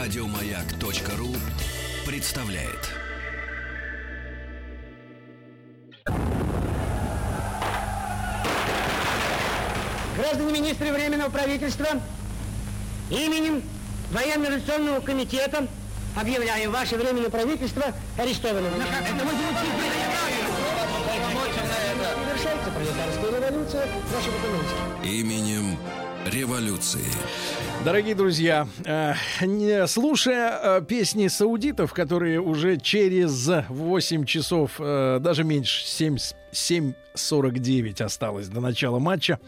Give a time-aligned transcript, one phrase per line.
[0.00, 1.36] Радиомаяк.ру
[2.06, 2.88] представляет.
[10.16, 11.88] Граждане министры Временного правительства,
[13.10, 13.62] именем
[14.10, 15.68] Военно-революционного комитета
[16.18, 17.84] объявляю ваше Временное правительство
[18.16, 18.72] арестованным.
[18.80, 19.32] Это мы
[22.24, 25.06] Завершается пролетарская революция экономики.
[25.06, 25.76] Именем
[26.26, 27.04] революции.
[27.84, 35.86] Дорогие друзья, э, слушая э, песни саудитов, которые уже через 8 часов, э, даже меньше,
[35.86, 36.18] 7,
[36.52, 39.38] 7.49 осталось до начала матча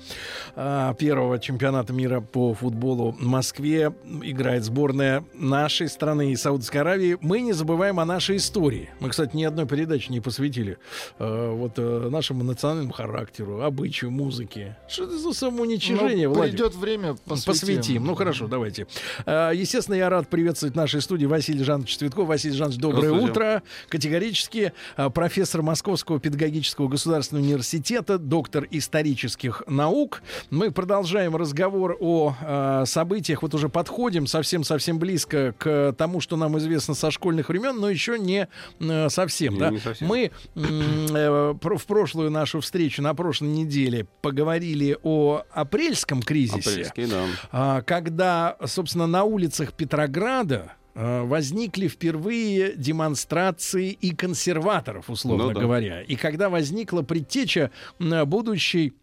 [0.55, 3.92] э, первого чемпионата мира по футболу в Москве,
[4.23, 8.91] играет сборная нашей страны и Саудовской Аравии, мы не забываем о нашей истории.
[9.01, 10.78] Мы, кстати, ни одной передачи не посвятили
[11.19, 14.77] э, вот э, нашему национальному характеру, обычаю, музыке.
[14.89, 16.53] Что это за самоуничижение, Ну, Владик?
[16.55, 17.53] придет время, посвятим.
[17.53, 18.05] Посвятим.
[18.05, 18.87] Ну хорошо, давайте.
[19.27, 22.28] А, Естественно, я рад приветствовать в нашей студии Василий Жанович Цветков.
[22.28, 23.62] Василий Жанович, доброе утро.
[23.89, 30.23] Категорически а, профессор Московского педагогического государственного университета, доктор исторических наук.
[30.51, 33.43] Мы продолжаем разговор о а, событиях.
[33.43, 38.19] Вот уже подходим совсем-совсем близко к тому, что нам известно со школьных времен, но еще
[38.19, 38.49] не
[38.81, 39.55] э, совсем.
[39.55, 39.71] Не- да?
[39.71, 40.09] не совсем.
[40.09, 46.71] Мы э, в прошлую нашу встречу на прошлой неделе поговорили о апрельском кризисе.
[46.71, 47.25] Апрельский, да.
[47.51, 55.61] А, когда, собственно, на улицах Петрограда возникли впервые демонстрации и консерваторов, условно Ну да.
[55.61, 56.03] говоря.
[56.03, 58.95] И когда возникла предтеча будущей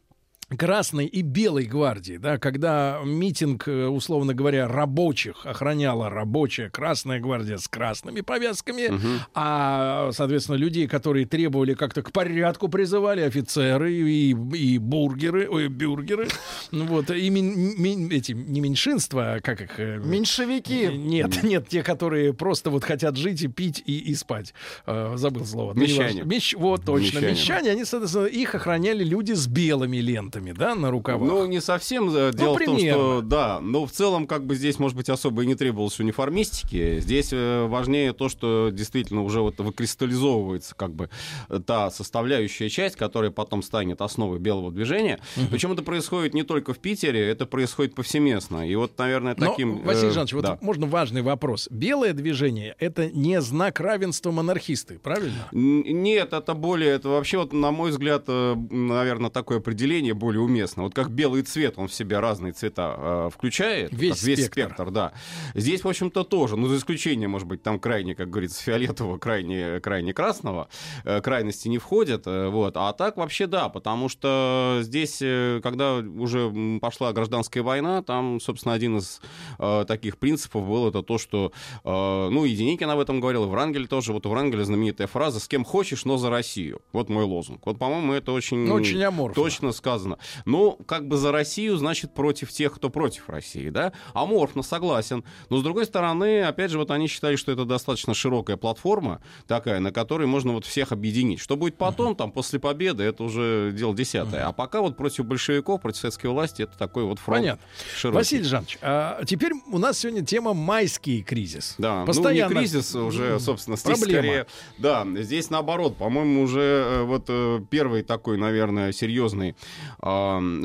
[0.57, 7.57] Красной и Белой гвардии, да, когда митинг, э, условно говоря, рабочих охраняла рабочая Красная гвардия
[7.57, 8.89] с красными повязками,
[9.35, 16.27] а, соответственно, людей, которые требовали как-то к порядку призывали, офицеры и, и бургеры, ой, бюргеры,
[16.71, 19.79] ну вот, и мин- мин- эти, не меньшинства, а как их...
[19.79, 20.87] э, Меньшевики.
[20.87, 24.53] Нет, нет, те, которые просто вот хотят жить и пить и, и спать.
[24.87, 25.73] Э, забыл слово.
[25.73, 26.21] Ну, Мещане.
[26.21, 27.17] Мещ- вот точно.
[27.19, 27.31] Мещане.
[27.31, 31.27] Мещане, они, соответственно, их охраняли люди с белыми лентами, да, на рукавах.
[31.27, 32.09] Ну, не совсем.
[32.15, 35.43] э, Дело в том, что да, но в целом, как бы здесь, может быть, особо
[35.43, 36.99] и не требовалось униформистики.
[36.99, 41.09] Здесь э, важнее то, что действительно уже вот выкристаллизовывается как бы
[41.49, 45.19] э, та составляющая часть, которая потом станет основой белого движения.
[45.49, 48.67] Причем это происходит не только в Питере, это происходит повсеместно.
[48.67, 49.81] И вот, наверное, Но, таким...
[49.83, 50.57] Василий э, Жанович, вот да.
[50.61, 51.67] можно важный вопрос.
[51.71, 55.47] Белое движение— это не знак равенства монархисты, правильно?
[55.51, 60.83] Нет, это более, это вообще, вот, на мой взгляд, наверное, такое определение более уместно.
[60.83, 63.91] Вот как белый цвет, он в себя разные цвета э, включает.
[63.91, 64.73] Весь весь спектр.
[64.73, 64.91] спектр.
[64.91, 65.13] да.
[65.55, 69.79] Здесь, в общем-то, тоже, ну, за исключением, может быть, там крайне, как говорится, фиолетового, крайне,
[69.79, 70.69] крайне красного,
[71.03, 72.77] э, крайности не входят, э, вот.
[72.77, 78.73] А так вообще да, потому что здесь, э, когда уже пошла гражданская война, там, собственно,
[78.73, 79.21] один из
[79.57, 81.51] э, таких принципов был это то, что,
[81.83, 81.89] э,
[82.29, 85.47] ну, и Деникин об этом говорил, и Врангель тоже, вот у Врангеля знаменитая фраза «с
[85.47, 86.81] кем хочешь, но за Россию».
[86.93, 87.65] Вот мой лозунг.
[87.65, 88.59] Вот, по-моему, это очень...
[88.59, 89.41] Ну, очень аморфно.
[89.41, 90.18] Точно сказано.
[90.45, 93.93] Ну, как бы за Россию, значит, против тех, кто против России, да?
[94.13, 95.23] Аморфно, согласен.
[95.49, 99.79] Но, с другой стороны, опять же, вот они считали, что это достаточно широкая платформа такая,
[99.79, 101.39] на которой можно вот всех объединить.
[101.39, 104.47] Что будет потом, там, после победы, это уже дело десятое.
[104.47, 107.65] А пока вот против большевиков, против советской власти, это такой вот фронт Понятно.
[107.95, 108.17] широкий.
[108.17, 111.75] Василий Жанович, а теперь у нас сегодня тема майский кризис.
[111.77, 112.53] Да, Постоянно.
[112.53, 114.21] ну не кризис уже, собственно, здесь Проблема.
[114.21, 114.47] скорее...
[114.77, 119.55] Да, здесь наоборот, по-моему, уже э, вот э, первый такой, наверное, серьезный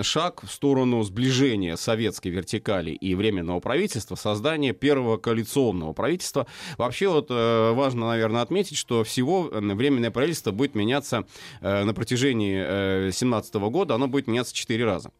[0.03, 6.47] шаг в сторону сближения советской вертикали и временного правительства, создания первого коалиционного правительства.
[6.78, 11.25] Вообще вот э, важно, наверное, отметить, что всего э, временное правительство будет меняться
[11.60, 12.56] э, на протяжении
[13.04, 15.10] 2017 года, оно будет меняться четыре раза.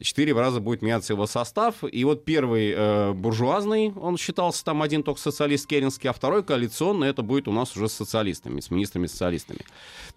[0.00, 1.84] Четыре раза будет меняться его состав.
[1.84, 7.08] И вот первый э, буржуазный, он считался там один только социалист Керенский, а второй коалиционный,
[7.08, 9.60] это будет у нас уже с социалистами, с министрами-социалистами.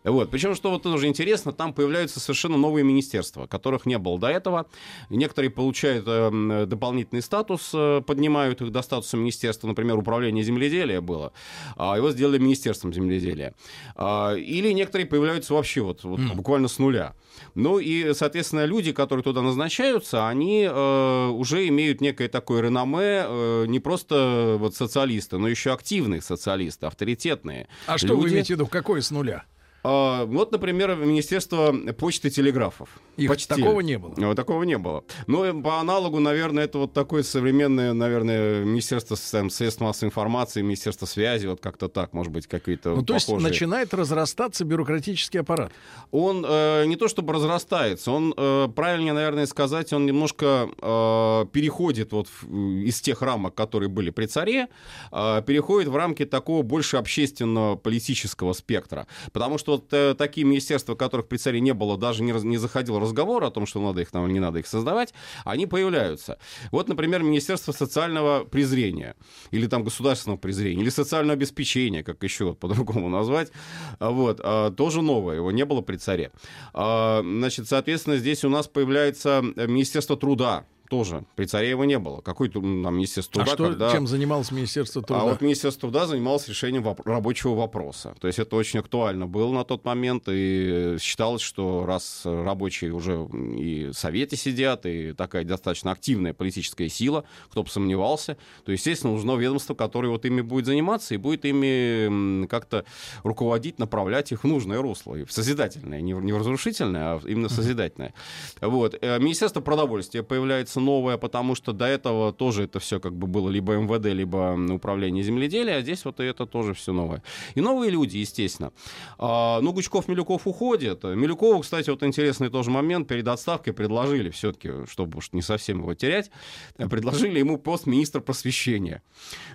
[0.04, 0.32] Вот.
[0.32, 4.68] Причем, что вот тоже интересно, там появляются совершенно новые министерства, которых не было до этого.
[5.10, 11.34] Некоторые получают э, дополнительный статус, э, поднимают их до статуса министерства, например, управление земледелия было,
[11.76, 13.54] а его сделали министерством земледелия.
[13.96, 17.16] А, или некоторые появляются вообще вот, вот буквально с нуля.
[17.56, 19.42] Ну и, соответственно, люди, которые туда
[19.74, 25.74] назначаются, они э, уже имеют некое такое реноме, э, не просто вот социалисты, но еще
[25.74, 27.68] активные социалисты, авторитетные.
[27.88, 28.34] А что вы люди.
[28.34, 28.68] имеете в виду?
[28.68, 29.46] Какое с нуля?
[29.84, 32.90] А, вот, например, Министерство почты и телеграфов.
[33.18, 33.58] Их Почтель.
[33.58, 34.14] такого не было.
[34.18, 35.04] Вот такого не было.
[35.28, 40.62] Но э, по аналогу, наверное, это вот такое современное, наверное, Министерство там, средств массовой информации,
[40.62, 43.50] Министерство связи, вот как-то так, может быть, какие-то Ну, то есть похожие.
[43.50, 45.72] начинает разрастаться бюрократический аппарат.
[46.12, 52.14] Он э, не то чтобы разрастается, он, э, правильнее, наверное, сказать, он немножко э, переходит
[52.14, 52.48] вот в-
[52.84, 54.70] из тех рамок, которые были при царе,
[55.12, 59.08] э, переходит в рамки такого больше общественного политического спектра.
[59.34, 63.00] Потому что вот э, такие министерства, которых при царе не было, даже не, не заходил
[63.00, 65.14] разговор о том, что надо их там или не надо их создавать,
[65.46, 66.38] они появляются.
[66.72, 69.16] Вот, например, Министерство социального презрения,
[69.52, 73.52] или там государственного презрения, или социального обеспечения, как еще по-другому назвать,
[74.00, 76.32] А вот, а, тоже новое, его не было при царе.
[76.74, 81.26] А, Значит, соответственно, здесь у нас появляется э, Министерство труда, тоже.
[81.36, 82.22] При царе его не было.
[82.22, 83.92] Какой там Министерство а труда, что, когда...
[83.92, 85.22] чем занималось Министерство труда?
[85.22, 88.14] А вот Министерство труда занималось решением воп- рабочего вопроса.
[88.22, 93.28] То есть это очень актуально было на тот момент, и считалось, что раз рабочие уже
[93.58, 99.14] и в Совете сидят, и такая достаточно активная политическая сила, кто бы сомневался, то, естественно,
[99.14, 102.86] нужно ведомство, которое вот ими будет заниматься и будет ими как-то
[103.24, 107.22] руководить, направлять их в нужное русло, и в созидательное, не в не в разрушительное, а
[107.26, 108.14] именно в созидательное.
[108.62, 108.96] Вот.
[109.02, 113.50] Э, Министерство продовольствия появляется новое, потому что до этого тоже это все как бы было
[113.50, 117.24] либо МВД, либо управление земледелия, а здесь вот это тоже все новое.
[117.56, 118.72] И новые люди, естественно.
[119.18, 121.04] А, ну, Гучков, Милюков уходит.
[121.04, 125.94] Милюкову, кстати, вот интересный тоже момент, перед отставкой предложили все-таки, чтобы уж не совсем его
[125.94, 126.30] терять,
[126.78, 129.02] предложили ему пост министра просвещения.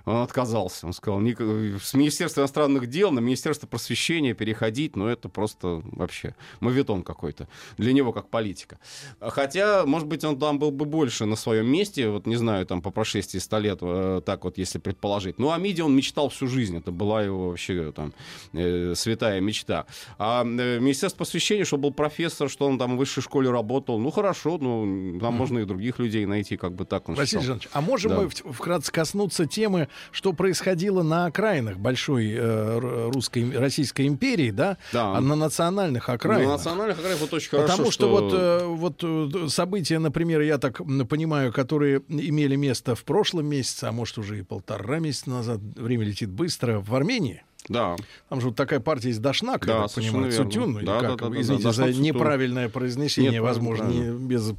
[0.04, 0.86] Он отказался.
[0.86, 6.34] Он сказал, «Ник- с Министерства иностранных дел на Министерство просвещения переходить, ну, это просто вообще
[6.60, 8.78] моветон какой-то для него как политика.
[9.20, 12.82] Хотя, может быть, он там был бы больше на своем месте, вот не знаю, там
[12.82, 15.38] по прошествии 100 лет, э, так вот, если предположить.
[15.38, 18.12] Ну, о МИДе он мечтал всю жизнь, это была его вообще там
[18.52, 19.86] э, святая мечта.
[20.18, 24.10] А э, Министерство просвещения, что был профессор, что он там в высшей школе работал, ну,
[24.10, 27.42] хорошо, ну, там можно и других людей найти, как бы так он Василий.
[27.42, 28.20] Жанович, а можем Да.
[28.20, 34.76] мы вкратце коснуться темы, что происходило на окраинах большой э, русской, Российской империи, да?
[34.92, 35.16] Да.
[35.16, 36.46] А на национальных окраинах?
[36.46, 40.58] на национальных окраинах вот очень хорошо, Потому что, вот, э, вот э, события, например, я
[40.58, 45.60] так понимаю, которые имели место в прошлом месяце, а может уже и полтора месяца назад,
[45.60, 47.42] время летит быстро, в Армении.
[47.68, 47.96] Да.
[48.30, 50.32] Там же вот такая партия из Дашнака, Да, я так понимаю.
[50.32, 51.08] Цутюн, или Да, как?
[51.10, 52.02] да, да, да, извините да, за Дашнак Цутюн.
[52.02, 54.26] неправильное произношение, Нет, возможно, не, правильно.
[54.26, 54.52] без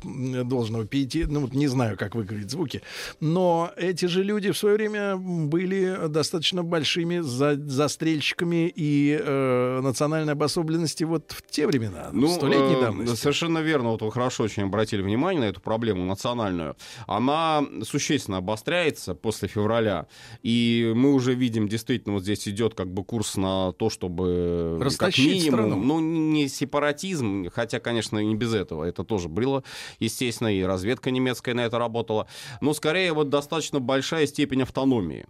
[0.48, 2.82] должного пяти, ну вот не знаю, как выговорить звуки.
[3.20, 10.34] Но эти же люди в свое время были достаточно большими за- застрельщиками и э, национальной
[10.34, 13.16] обособленности вот в те времена, Ну, столетней э, давности.
[13.16, 13.90] Совершенно верно.
[13.92, 16.76] Вот вы хорошо очень обратили внимание на эту проблему национальную.
[17.08, 20.06] Она существенно обостряется после февраля.
[20.44, 24.86] И мы уже видим, действительно, вот здесь идет как бы курс на то, чтобы как
[24.86, 25.84] Растащить минимум, страну.
[25.84, 28.84] ну, не сепаратизм, хотя, конечно, не без этого.
[28.84, 29.64] Это тоже было,
[30.00, 32.28] естественно, и разведка немецкая на это работала.
[32.62, 35.26] Но скорее вот достаточно большая степень автономии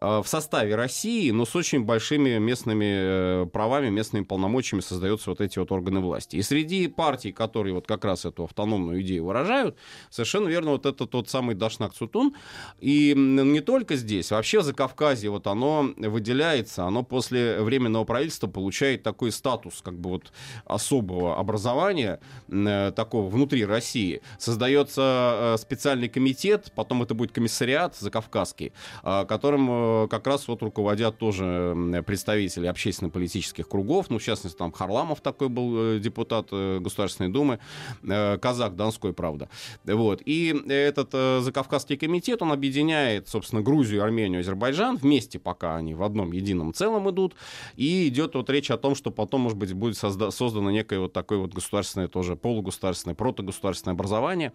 [0.00, 5.40] э, в составе России, но с очень большими местными э, правами, местными полномочиями создаются вот
[5.40, 6.36] эти вот органы власти.
[6.36, 9.76] И среди партий, которые вот как раз эту автономную идею выражают,
[10.10, 12.34] совершенно верно вот это тот самый Дашнак Цутун.
[12.80, 19.02] И не только здесь, вообще в Закавказье вот оно выделяется, оно после Временного правительства получает
[19.02, 20.32] такой статус как бы вот
[20.66, 24.20] особого образования, э, такого внутри России.
[24.38, 28.72] Создается э, специальный комитет, потом это будет комиссариат закавказский,
[29.02, 29.68] э, которым
[30.04, 35.48] э, как раз вот руководят тоже представители общественно-политических кругов, ну, в частности, там Харламов такой
[35.48, 37.58] был э, депутат э, Государственной Думы,
[38.02, 39.48] э, казак Донской, правда.
[39.84, 40.20] Вот.
[40.26, 46.02] И этот э, закавказский комитет, он объединяет, собственно, Грузию, Армению, Азербайджан вместе, пока они в
[46.02, 47.34] одном едином целом идут,
[47.76, 51.12] и идет вот речь о том, что потом, может быть, будет созда- создано некое вот
[51.12, 54.52] такое вот государственное тоже полугосударственное, протогосударственное образование.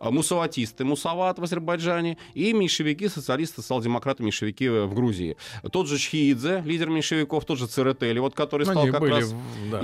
[0.00, 5.36] А Мусаватисты, мусават в Азербайджане, и меньшевики, социалисты, социал-демократы, меньшевики в Грузии.
[5.72, 9.12] Тот же Чхиидзе, лидер меньшевиков, тот же Церетели, вот который Ну, стал они как были
[9.12, 9.34] раз
[9.70, 9.80] да,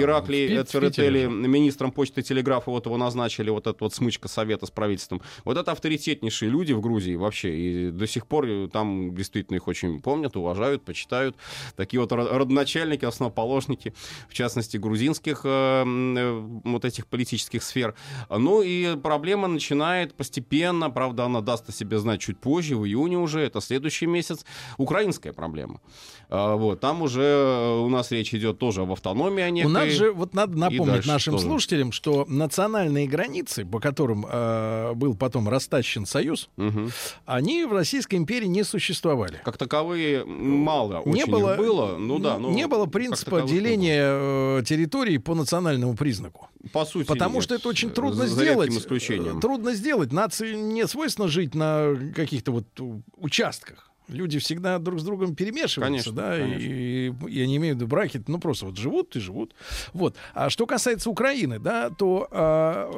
[0.49, 4.67] Пи- в Церетели министром почты и телеграфа, вот его назначили, вот эта вот смычка совета
[4.67, 5.21] с правительством.
[5.45, 9.69] Вот это авторитетнейшие люди в Грузии вообще, и до сих пор э, там действительно их
[9.69, 11.37] очень помнят, уважают, почитают.
[11.83, 13.93] Такие вот ро- родоначальники, основоположники,
[14.29, 17.95] в частности, грузинских э, э, вот этих политических сфер.
[18.31, 23.19] Ну и проблема начинает постепенно, правда, она даст о себе знать чуть позже, в июне
[23.19, 24.45] уже, это следующий месяц,
[24.79, 25.81] украинская проблема.
[26.29, 29.67] А, Вот, там уже э, у нас речь идет тоже об автономии, некой...
[29.71, 31.47] У нас же, вот надо напомнить нашим тоже.
[31.47, 36.91] слушателям, что национальные границы, по которым э, был потом растащен Союз, Мгм.
[37.27, 39.41] они в Российской империи не существовали.
[39.45, 41.72] Как таковые мало не очень было, было.
[41.73, 42.39] Было, ну да.
[42.39, 46.49] Ну, не было принципа деления э, территорий по национальному признаку.
[46.73, 47.45] По сути, Потому нет.
[47.45, 48.69] что это очень трудно За сделать.
[48.69, 49.39] редким исключением.
[49.39, 50.13] Э, Трудно сделать.
[50.13, 53.91] Нации не свойственно жить на каких-то вот у- участках.
[54.09, 56.63] Люди всегда друг с другом перемешиваются, Конечно, да, конечно.
[56.63, 59.55] И, и я не имею в виду браки, ну просто вот живут и живут.
[59.93, 60.17] Вот.
[60.35, 62.91] А что касается Украины, да, то а,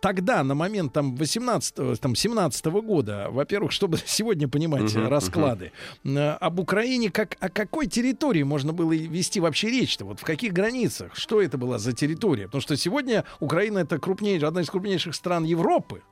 [0.00, 5.72] тогда, на момент там 18 там 17 года, во-первых, чтобы сегодня понимать э, расклады,
[6.04, 10.04] э, об Украине, как о какой территории можно было вести вообще речь-то?
[10.04, 11.14] Вот в каких границах?
[11.16, 12.44] Что это была за территория?
[12.44, 16.02] Потому что сегодня Украина это крупнейшая, одна из крупнейших стран Европы.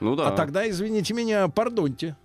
[0.00, 0.28] Ну да.
[0.28, 2.16] А тогда, извините меня, пардоньте.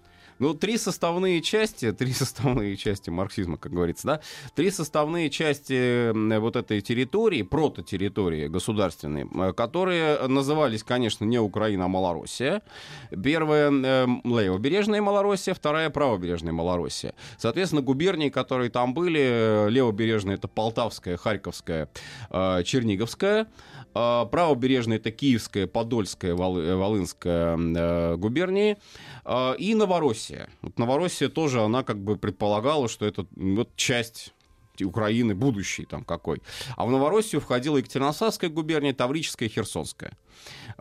[0.42, 4.22] Ну, три составные части, три составные части марксизма, как говорится, да,
[4.56, 11.88] три составные части вот этой территории, прототерритории государственной, э, которые назывались, конечно, не Украина, а
[11.88, 12.64] Малороссия.
[13.12, 17.14] Первая э, левобережная Малороссия, вторая правобережная Малороссия.
[17.38, 21.88] Соответственно, губернии, которые там были, э, левобережная это Полтавская, Харьковская,
[22.32, 23.46] э, Черниговская,
[23.94, 28.78] э, правобережная это Киевская, Подольская, Волы- Волынская э, губернии,
[29.24, 30.31] а, И Новороссия.
[30.62, 34.34] Вот Новороссия тоже, она как бы предполагала, что это вот часть
[34.84, 36.42] Украины, будущий там какой.
[36.76, 40.18] А в Новороссию входила Екатеринославская губерния, Таврическая Херсонская.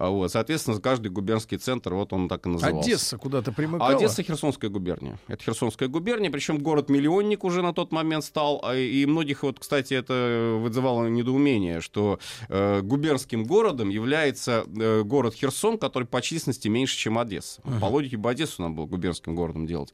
[0.01, 2.89] А Вот, соответственно, каждый губернский центр, вот он так и назывался.
[2.89, 3.91] Одесса куда-то А примыкала.
[3.91, 5.19] Одесса Херсонская губерния.
[5.29, 8.63] Это Херсонская губерния, причем город-миллионник уже на тот момент стал.
[8.65, 15.35] а И многих, вот, кстати, это вызывало недоумение, что э, губернским городом является э, город
[15.35, 17.61] Херсон, который по численности меньше, чем Одесса.
[17.79, 19.93] По логике бы Одессу надо было губернским городом делать.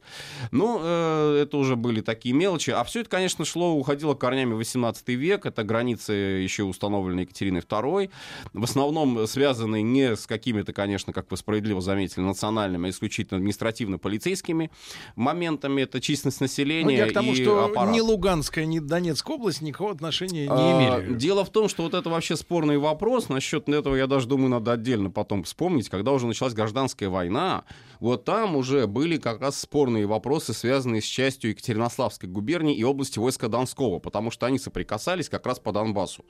[0.51, 2.69] Но э, это уже были такие мелочи.
[2.69, 5.45] А все это, конечно, шло, уходило корнями в 18 век.
[5.45, 8.09] Это границы еще установлены Екатериной II.
[8.53, 14.69] В основном связанные не с какими-то, конечно, как вы справедливо заметили, национальными, а исключительно административно-полицейскими
[15.15, 15.81] моментами.
[15.81, 17.93] Это численность Ну, населения я к тому, и что аппарат.
[17.93, 21.15] ни Луганская, ни Донецкая область никакого отношения не А, имели.
[21.15, 23.29] Дело в том, что вот это вообще спорный вопрос.
[23.29, 25.89] Насчет этого, я даже думаю, надо отдельно потом вспомнить.
[25.89, 27.63] Когда уже началась гражданская война,
[27.99, 33.19] вот там уже были как раз спорные вопросы, связанные с частью Екатеринославской губернии и области
[33.19, 36.25] войска Донского, потому что они соприкасались как раз по Донбассу.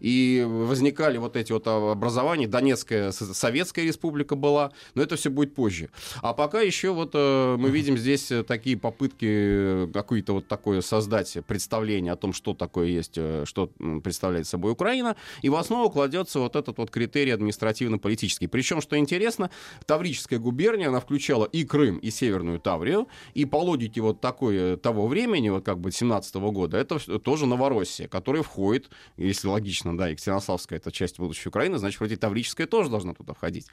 [0.00, 2.46] И возникали вот эти вот образования.
[2.46, 5.90] Донецкая Советская республика была, но это все будет позже.
[6.22, 11.36] А пока еще вот э, мы видим здесь такие попытки э, какое-то вот такое создать
[11.46, 13.70] представление о том, что такое есть, э, что
[14.02, 18.46] представляет собой Украина, и в основу кладется вот этот вот критерий административно-политический.
[18.46, 19.50] Причем, что интересно,
[19.86, 24.76] Таврическая губерния, она включала и Крым, и Северную Таврию, и по логике вот такой э,
[24.76, 30.08] того времени, вот как бы 17 года, это тоже Новороссия, которая входит, если логично, да,
[30.08, 33.66] Екатеринославская это часть будущей Украины, значит, вроде Таврическая тоже должна туда входить.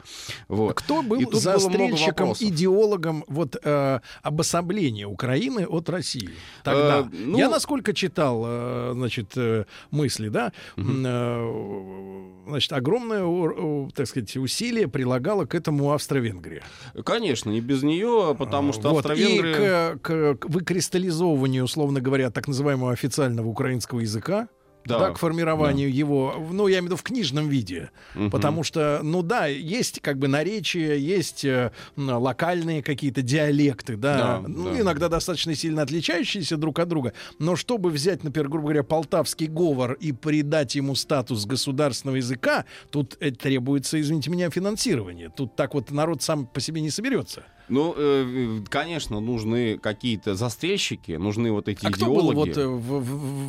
[0.47, 0.75] Вот.
[0.75, 6.29] Кто был И застрельщиком, идеологом вот э, обособления Украины от России?
[6.63, 6.99] Тогда.
[7.01, 14.37] Э, ну- Я насколько читал, э, значит, э, мысли, да, э, значит, огромное, так сказать,
[14.37, 16.63] усилие прилагала к этому Австро-Венгрия.
[17.03, 19.49] Конечно, не без нее, потому что Вот, Австро-Венгры...
[19.51, 24.47] И к, к- к выкристаллизовыванию, условно говоря, так называемого официального украинского языка,
[24.85, 27.89] Да, да, к формированию его, в- ну, я имею в виду в книжном виде.
[28.13, 28.29] Мгм.
[28.31, 34.47] Потому что, ну да, есть как бы наречия, есть э, локальные какие-то диалекты, да, Да,
[34.47, 34.79] ну, да.
[34.79, 37.13] иногда достаточно сильно отличающиеся друг от друга.
[37.39, 43.17] Но чтобы взять, например, грубо говоря, полтавский говор и придать ему статус государственного языка, тут
[43.39, 45.29] требуется, извините меня, финансирование.
[45.35, 47.43] Тут так вот народ сам по себе не соберется.
[47.67, 52.25] Ну, э, конечно, нужны какие-то застрельщики, нужны вот эти А кто идеологи.
[52.27, 52.99] был вот э, в-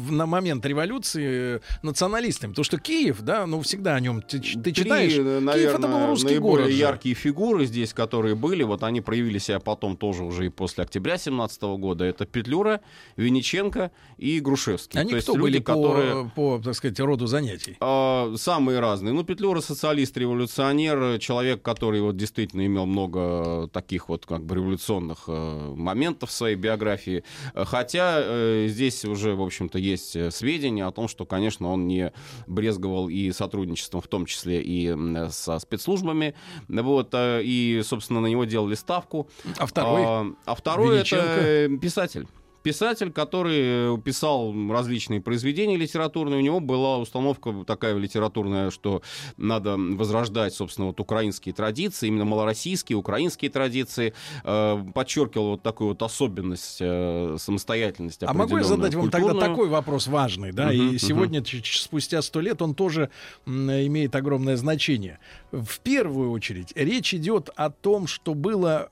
[0.09, 2.51] в- на момент революции э, националистами?
[2.53, 5.13] Потому что Киев, да, ну всегда о нем ты, ты Три, читаешь.
[5.13, 6.71] э, Киев это был наверное, русский наиболее город.
[6.73, 6.79] же.
[6.79, 11.19] яркие фигуры здесь, которые были, вот они проявили себя потом тоже уже и после октября
[11.19, 12.05] 17 года.
[12.05, 12.81] Это Петлюра,
[13.17, 14.99] Винниченко и Грушевский.
[15.01, 16.31] Они То есть кто люди, были по, которые...
[16.35, 17.77] по, так сказать, роду занятий?
[17.81, 19.13] А, самые разные.
[19.13, 25.25] Ну, Петлюра социалист, революционер, человек, который вот действительно имел много таких вот как бы революционных
[25.29, 27.25] э, моментов в своей биографии.
[27.55, 32.13] Э, Хотя э, здесь уже, в общем-то, есть сведения о том, что, конечно, он не
[32.47, 34.95] брезговал и сотрудничеством, в том числе и
[35.31, 36.35] со спецслужбами.
[36.69, 39.29] Вот, и, собственно, на него делали ставку.
[39.59, 40.03] А второй?
[40.05, 42.27] А, а второй это писатель.
[42.67, 49.03] Писатель, который э, писал различные произведения литературные, у него была установка такая литературная, что
[49.37, 56.03] надо возрождать, собственно, вот украинские традиции, именно малороссийские, украинские традиции, э, подчеркивал вот такую вот
[56.03, 59.49] особенность, э, самостоятельность А могу я задать вам тогда культурную.
[59.49, 60.73] такой вопрос важный, да?
[60.73, 63.11] Мгм, и сегодня, ч- спустя сто лет, он тоже
[63.47, 65.21] имеет огромное значение.
[65.53, 68.89] В первую очередь речь идет о том, что было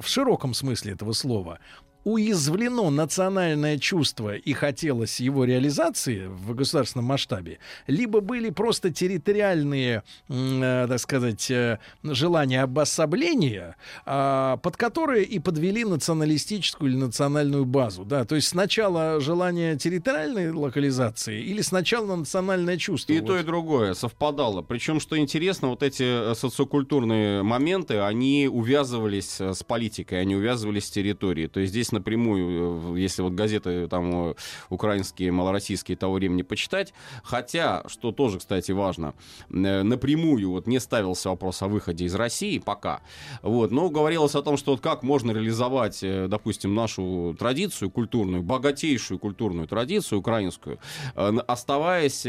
[0.00, 1.58] в широком смысле этого слова
[2.04, 10.86] уязвлено национальное чувство и хотелось его реализации в государственном масштабе, либо были просто территориальные, э,
[10.88, 13.76] так сказать, э, желания обособления,
[14.06, 18.04] э, под которые и подвели националистическую или национальную базу.
[18.04, 18.24] Да?
[18.24, 23.12] То есть сначала желание территориальной локализации или сначала национальное чувство?
[23.12, 23.26] И вот.
[23.26, 24.62] то, и другое совпадало.
[24.62, 30.86] Причем, что интересно, вот эти э, социокультурные моменты, они увязывались э, с политикой, они увязывались
[30.86, 31.48] с территорией.
[31.48, 34.34] То есть здесь напрямую, э, если вот газеты там
[34.68, 36.92] украинские, малороссийские того времени почитать,
[37.22, 39.14] хотя, что тоже, кстати, важно,
[39.48, 43.00] напрямую вот не ставился вопрос о выходе из России пока,
[43.42, 49.18] вот, но говорилось о том, что вот как можно реализовать, допустим, нашу традицию культурную, богатейшую
[49.18, 50.78] культурную традицию украинскую,
[51.14, 52.22] оставаясь,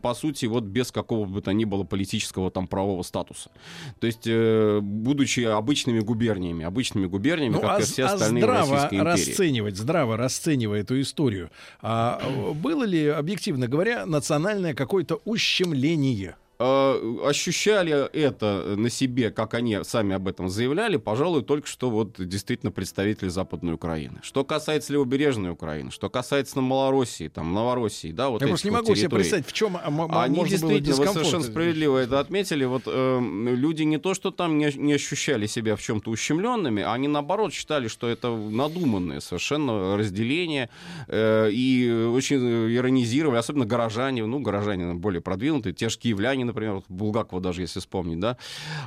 [0.00, 3.50] по сути, вот без какого бы то ни было политического там правового статуса.
[4.00, 4.28] То есть,
[4.82, 9.30] будучи обычными губерниями, обычными губерниями, ну, как а, и все остальные а здраво Российской империи.
[9.30, 11.50] расценивать, здраво расценивая эту историю,
[11.80, 12.20] а
[12.54, 16.36] было ли, объективно говоря, национальное какое-то ущемление?
[16.56, 22.14] Э, ощущали это на себе, как они сами об этом заявляли, пожалуй, только что вот
[22.16, 24.20] действительно представители Западной Украины.
[24.22, 28.86] Что касается левобережной Украины, что касается Малороссии, там, Новороссии, да, вот Я просто не могу
[28.86, 29.76] вот себе представить, в чем
[30.12, 34.72] Они действительно, вы совершенно справедливо это отметили, вот э, люди не то, что там не,
[34.76, 40.70] не ощущали себя в чем-то ущемленными, они наоборот считали, что это надуманное совершенно разделение
[41.08, 42.36] э, и очень
[42.72, 47.80] иронизировали, особенно горожане, ну, горожане более продвинутые, те же киевляне, например, вот Булгакова даже, если
[47.80, 48.36] вспомнить, да,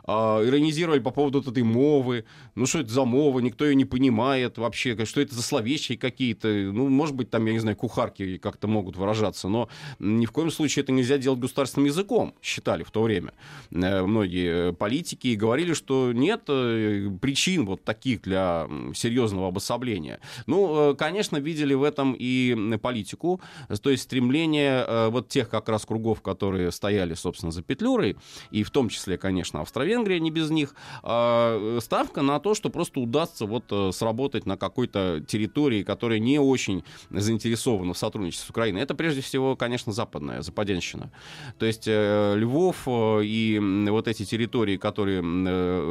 [0.05, 3.85] а, иронизировали по поводу вот этой мовы, ну что это за мова, никто ее не
[3.85, 8.37] понимает вообще, что это за словечки какие-то, ну, может быть, там, я не знаю, кухарки
[8.37, 12.91] как-то могут выражаться, но ни в коем случае это нельзя делать государственным языком, считали в
[12.91, 13.33] то время
[13.71, 20.19] э, многие политики, и говорили, что нет э, причин вот таких для серьезного обособления.
[20.45, 23.41] Ну, э, конечно, видели в этом и политику,
[23.81, 28.18] то есть стремление вот тех как раз кругов, которые стояли, собственно, собственно, за Петлюрой,
[28.51, 33.00] и в том числе, конечно, Австро-Венгрия не без них, а, ставка на то, что просто
[33.00, 38.82] удастся вот э, сработать на какой-то территории, которая не очень заинтересована в сотрудничестве с Украиной.
[38.82, 41.12] Это прежде всего, конечно, западная, западенщина.
[41.60, 45.22] То есть э, Львов э, и вот эти территории, которые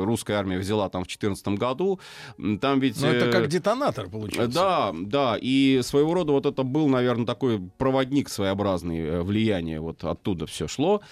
[0.05, 2.01] русская армия взяла там в 2014 году,
[2.61, 3.01] там ведь...
[3.01, 4.55] Но это как детонатор, получается.
[4.55, 10.47] Да, да, и своего рода вот это был, наверное, такой проводник своеобразный влияния, вот оттуда
[10.47, 11.03] все шло.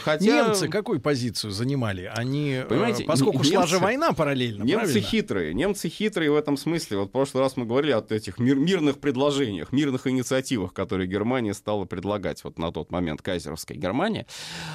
[0.00, 0.24] Хотя...
[0.24, 2.10] Немцы какую позицию занимали?
[2.14, 5.00] Они, э, Понимаете, поскольку немцы, шла же война параллельно, Немцы правильно?
[5.00, 5.54] хитрые.
[5.54, 6.98] Немцы хитрые в этом смысле.
[6.98, 11.54] Вот в прошлый раз мы говорили о этих мир, мирных предложениях, мирных инициативах, которые Германия
[11.54, 14.26] стала предлагать вот на тот момент, кайзеровская Германия.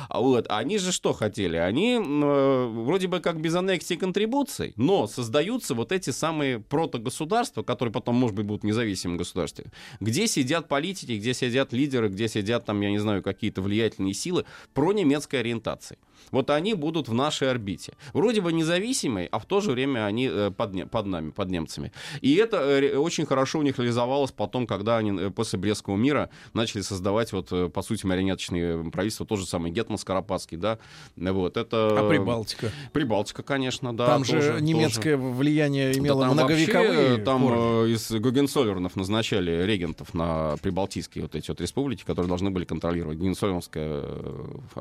[0.10, 0.46] А вот.
[0.50, 1.58] Они же что хотели?
[1.58, 7.92] Они э, вроде бы как без аннексии контрибуций, но создаются вот эти самые протогосударства, которые
[7.92, 9.66] потом, может быть, будут независимым государством,
[10.00, 14.46] где сидят политики, где сидят лидеры, где сидят там, я не знаю, какие-то влиятельные силы,
[14.86, 15.98] про немецкой ориентации.
[16.32, 17.94] Вот они будут в нашей орбите.
[18.14, 21.92] Вроде бы независимые, а в то же время они э, под, под нами, под немцами.
[22.22, 26.30] И это э, очень хорошо у них реализовалось потом, когда они э, после Брестского мира
[26.54, 30.78] начали создавать, вот, по сути, марионеточные правительства, тот же самый Гетман Скоропадский, да,
[31.16, 32.00] вот, это...
[32.00, 32.72] А Прибалтика?
[32.92, 34.08] Прибалтика, конечно, да.
[34.08, 35.30] Там тоже, же немецкое тоже.
[35.30, 37.94] влияние имело да, там многовековые вообще, Там корни.
[37.94, 44.04] из Гогенцоллернов назначали регентов на прибалтийские вот эти вот республики, которые должны были контролировать Гогенцоллернская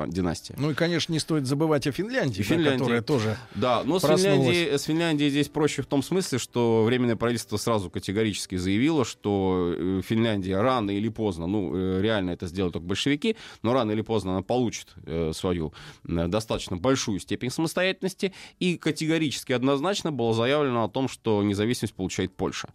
[0.06, 0.54] династия.
[0.58, 2.78] Ну и, конечно, не стоит забывать о Финляндии, Финляндии.
[2.78, 7.16] которая тоже Да, но с Финляндией, с Финляндией здесь проще в том смысле, что Временное
[7.16, 12.74] правительство сразу категорически заявило, что э, Финляндия рано или поздно, ну, э, реально это сделают
[12.74, 15.72] только большевики, но рано или поздно она получит э, свою
[16.04, 22.68] достаточно большую степень самостоятельности, и категорически однозначно было заявлено о том, что независимость получает Польша.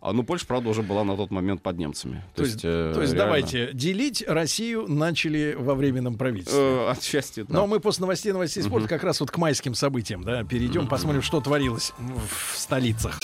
[0.00, 2.24] А, ну, Польша, правда, уже была на тот момент под немцами.
[2.34, 3.16] То, то есть, то есть реально...
[3.16, 6.61] давайте, делить Россию начали во Временном правительстве.
[6.62, 7.54] Э, отчасти, да.
[7.54, 11.22] Но мы после новостей, новостей спорта как раз вот к майским событиям, да, перейдем, посмотрим,
[11.22, 13.18] что творилось в столицах.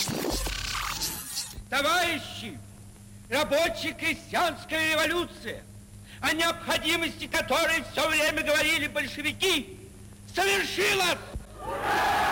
[1.69, 2.57] Товарищи,
[3.29, 5.63] рабочая крестьянская революция,
[6.21, 9.77] о необходимости которой все время говорили большевики,
[10.33, 11.17] совершилась!
[11.59, 12.28] Именем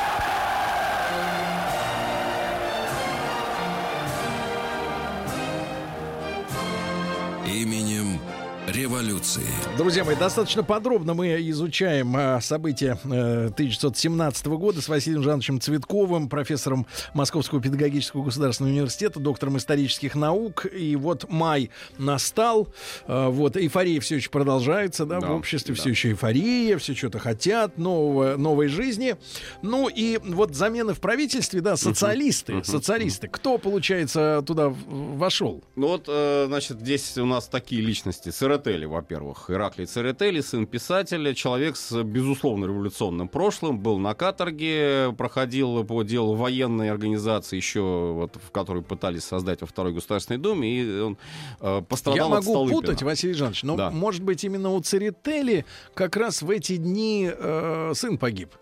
[8.78, 9.44] революции.
[9.78, 16.30] Друзья мои, достаточно подробно мы изучаем э, события э, 1917 года с Василием Жановичем Цветковым,
[16.30, 20.68] профессором Московского педагогического государственного университета, доктором исторических наук.
[20.72, 22.68] И вот май настал,
[23.08, 25.82] э, вот эйфория все еще продолжается, да, Да, в обществе да.
[25.82, 29.16] все еще эйфория, все что-то хотят, нового, новой жизни.
[29.64, 33.28] Ну и вот замены в правительстве, да, социалисты, социалисты.
[33.28, 35.64] Кто, получается, туда вошел?
[35.76, 38.30] Ну вот, э, значит, здесь у нас такие личности.
[38.68, 39.50] Церетели, во-первых.
[39.50, 46.34] Ираклий Церетели, сын писателя, человек с, безусловно, революционным прошлым, был на каторге, проходил по делу
[46.36, 47.82] военной организации, еще
[48.14, 51.18] вот, в которой пытались создать во Второй Государственной Думе, и он
[51.62, 52.82] э, пострадал Я от могу Столыпина.
[52.82, 53.90] путать, Василий Жанович, но, Да.
[53.92, 58.54] может быть, именно у Церетели как раз в эти дни э, сын погиб.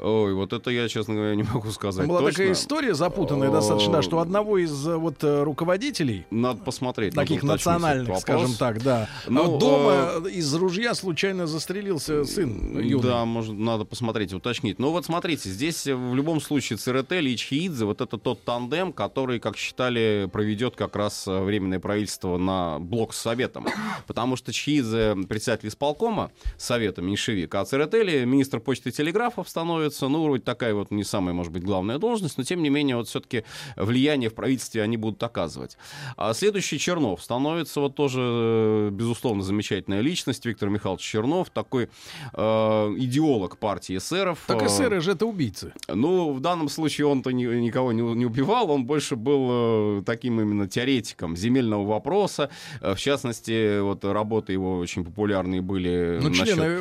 [0.00, 2.32] Ой, вот это я, честно говоря, не могу сказать была точно.
[2.32, 7.14] такая история запутанная достаточно, да, что одного из э, вот э, руководителей, Надо посмотреть.
[7.14, 12.78] надо таких уточнить национальных, скажем так, да, Ну, а дома из ружья случайно застрелился сын
[12.78, 13.02] юный.
[13.02, 14.78] Да, может, надо посмотреть, уточнить.
[14.78, 18.92] Но вот смотрите, здесь э, в любом случае Церетели и Чхиидзе, вот это тот тандем,
[18.92, 23.66] который, как считали, проведет как раз э, Временное правительство на блок с Советом.
[24.06, 30.24] Потому что Чхиидзе председатель исполкома Совета меньшевик, а Церетели министр почты и телеграфов становится, ну,
[30.24, 33.44] вроде такая вот не самая, может быть, главная должность, но тем не менее вот все-таки
[33.76, 35.76] влияние в правительстве они будут оказывать.
[36.16, 41.88] А следующий Чернов становится вот тоже, э, безусловно, замечательная личность, Виктор Михайлович Чернов, такой
[42.32, 44.38] э, идеолог партии эсеров.
[44.46, 45.72] Так Э, эсеры же это убийцы.
[45.88, 50.40] ну, в данном случае он-то ни- никого не, не убивал, он больше был э, таким
[50.40, 52.50] именно теоретиком земельного вопроса.
[52.80, 56.18] В частности, вот работы его очень популярные были.
[56.20, 56.80] Ну, насчет- члены,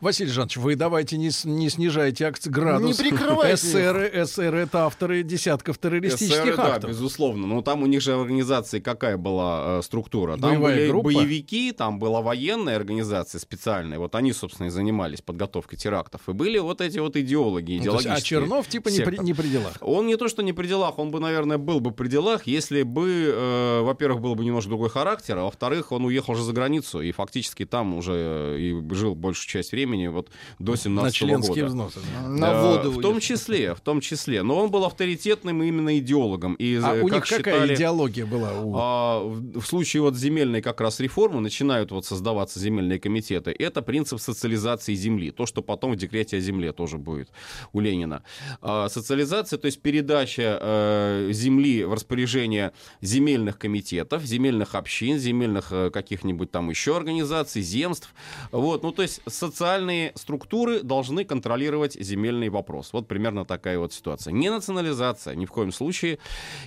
[0.00, 2.98] Василий Жанович, вы давайте не, не снижайте градус.
[2.98, 3.54] Не прикрывайте.
[3.54, 6.90] Эсеры, эсеры это авторы десятков террористических СССР, да, актов.
[6.90, 7.46] безусловно.
[7.46, 10.32] Но там у них же организации какая была э, структура?
[10.36, 11.04] Там Боевая были группа?
[11.12, 13.98] боевики, там была военная организация специальная.
[13.98, 16.22] Вот они, собственно, и занимались подготовкой терактов.
[16.28, 18.38] И были вот эти вот идеологи, Ну, то есть, идеологические.
[18.38, 19.74] а Чернов типа не при, не при делах.
[19.80, 22.82] Он не то, что не при делах, он бы, наверное, был бы при делах, если
[22.82, 27.00] бы, э, во-первых, был бы немножко другой характер, а во-вторых, он уехал уже за границу
[27.00, 31.54] и фактически там уже э, и жил большую часть времени, вот до 17 На членские
[31.64, 31.66] года.
[31.66, 31.98] взносы.
[32.00, 32.19] да.
[32.28, 32.90] На Э, воду.
[32.90, 33.20] В том уехал.
[33.20, 34.42] числе, в том числе.
[34.42, 36.54] Но он был авторитетным именно идеологом.
[36.54, 38.60] И, А э, у как них какая считали, идеология была?
[38.60, 38.74] У...
[38.76, 43.54] а, в, в случае вот земельной как раз реформы начинают вот создаваться земельные комитеты.
[43.58, 45.30] Это принцип социализации земли.
[45.30, 47.28] То, что потом в декрете о земле тоже будет
[47.72, 48.22] у Ленина.
[48.60, 55.90] А, социализация, то есть передача э, земли в распоряжение земельных комитетов, земельных общин, земельных э,
[55.90, 58.14] каких-нибудь там еще организаций, земств.
[58.52, 62.92] Вот, ну то есть социальные структуры должны контролировать земельный вопрос.
[62.92, 64.32] Вот примерно такая вот ситуация.
[64.32, 66.18] Не национализация ни в коем случае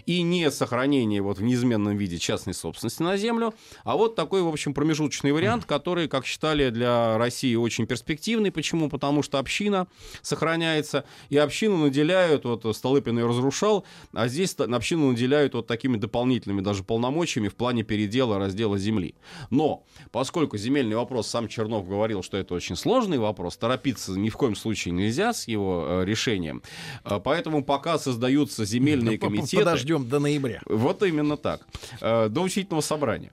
[0.05, 3.53] и не сохранение вот в неизменном виде частной собственности на землю,
[3.83, 8.51] а вот такой, в общем, промежуточный вариант, который, как считали, для России очень перспективный.
[8.51, 8.89] Почему?
[8.89, 9.87] Потому что община
[10.21, 16.61] сохраняется, и общину наделяют, вот Столыпин ее разрушал, а здесь общину наделяют вот такими дополнительными
[16.61, 19.15] даже полномочиями в плане передела, раздела земли.
[19.49, 24.37] Но, поскольку земельный вопрос, сам Чернов говорил, что это очень сложный вопрос, торопиться ни в
[24.37, 26.61] коем случае нельзя с его э, решением,
[27.03, 29.57] Э, поэтому пока создаются земельные комитеты...
[29.57, 30.61] Подождем до ноября.
[30.65, 31.61] Вот именно так.
[32.01, 33.31] Э, До учительного собрания.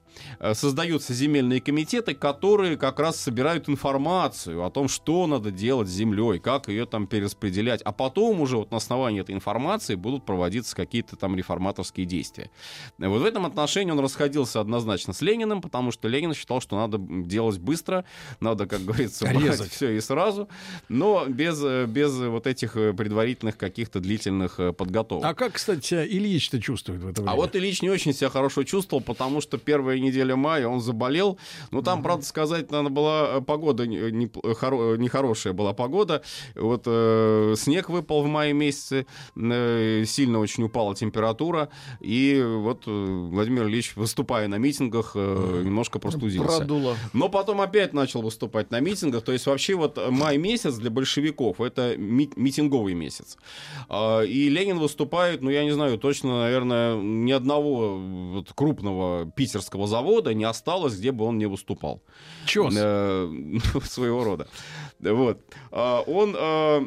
[0.52, 6.38] Создаются земельные комитеты, которые как раз собирают информацию о том, что надо делать с землей,
[6.38, 7.80] как ее там перераспределять.
[7.82, 12.50] А потом уже вот на основании этой информации будут проводиться какие-то там реформаторские действия.
[12.98, 16.98] Вот в этом отношении он расходился однозначно с Лениным, потому что Ленин считал, что надо
[16.98, 18.04] делать быстро,
[18.40, 19.70] надо, как говорится, брать Резать.
[19.70, 20.48] все и сразу,
[20.88, 25.24] но без, без вот этих э, предварительных каких-то длительных э, подготовок.
[25.24, 27.32] А как, кстати, себя Ильич-то чувствует в это время?
[27.32, 31.38] А вот Ильич не очень себя хорошо чувствовал, потому что первая неделя мая он заболел.
[31.70, 34.30] Ну, там, правда сказать, надо была э, погода не- не-
[34.98, 36.22] нехорошая была погода.
[36.54, 41.68] Вот э, снег выпал в мае месяце, э, сильно очень упала температура.
[42.00, 42.90] И вот э,
[43.30, 46.58] Владимир Ильич, выступая на митингах, э, немножко простудился.
[46.58, 46.96] Продуло.
[47.12, 49.24] Но потом опять начал выступать на митингах.
[49.24, 53.36] То есть вообще вот май месяц для большевиков это ми- митинговый месяц.
[53.88, 57.98] А, И Ленин выступает, ну я не знаю, точно, наверное, ни одного
[58.34, 62.02] вот крупного питерского завода не осталось, где бы он не выступал.
[62.46, 62.74] Чёс.
[62.76, 64.48] Э, ну, своего рода.
[64.98, 65.38] Вот.
[65.70, 66.80] А, Он э,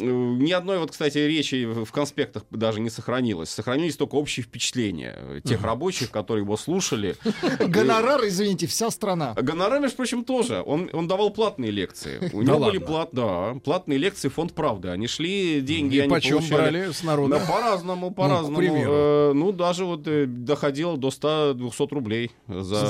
[0.00, 3.50] ни одной, вот, кстати, речи в конспектах даже не сохранилось.
[3.50, 7.16] Сохранились только общие впечатления тех рабочих, которые его слушали.
[7.60, 9.34] Гонорар, извините, вся страна.
[9.36, 10.62] А Гонорар, между прочим, тоже.
[10.66, 12.30] Он, он давал платные лекции.
[12.32, 14.88] У него были плат, да, платные лекции секции фонд правды.
[14.88, 16.56] Они шли, деньги И они почем получали.
[16.58, 17.38] брали с народа?
[17.38, 18.56] Да, по-разному, к по-разному.
[18.56, 18.90] примеру.
[18.92, 22.86] Э, Ну, даже вот э, доходило до 100-200 рублей за, За-